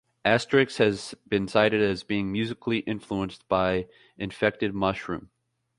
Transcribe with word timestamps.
Astrix 0.25 0.77
has 0.77 1.13
been 1.27 1.47
cited 1.47 1.79
as 1.79 2.01
being 2.01 2.31
musically 2.31 2.79
influenced 2.79 3.47
by 3.47 3.85
Infected 4.17 4.73
Mushroom. 4.73 5.29